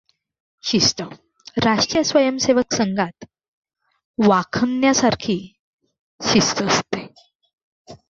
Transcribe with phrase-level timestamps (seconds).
[0.63, 1.01] शिस्त
[1.57, 3.25] राष्ट्रीय स्वयंसेवक संघात
[4.17, 5.39] वाखाणण्यासारखी
[6.21, 7.07] शिस्त असते.